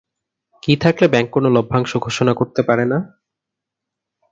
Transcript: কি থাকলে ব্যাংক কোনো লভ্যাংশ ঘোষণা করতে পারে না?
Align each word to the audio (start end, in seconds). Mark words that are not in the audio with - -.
কি 0.63 0.73
থাকলে 0.77 1.05
ব্যাংক 1.07 1.27
কোনো 1.29 1.47
লভ্যাংশ 1.49 1.91
ঘোষণা 1.97 2.33
করতে 2.33 2.61
পারে 2.63 2.85
না? 2.85 2.97